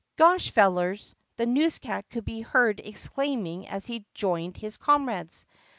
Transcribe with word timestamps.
"Gosh, 0.15 0.49
fellers!" 0.49 1.13
the 1.37 1.45
newscat 1.45 2.09
could 2.09 2.25
be 2.25 2.41
heard 2.41 2.79
exclaiming 2.83 3.67
as 3.67 3.85
he 3.85 4.03
joined 4.15 4.57
his 4.57 4.77
comrades. 4.77 5.45